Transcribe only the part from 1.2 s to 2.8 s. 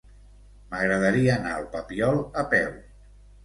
anar al Papiol a peu.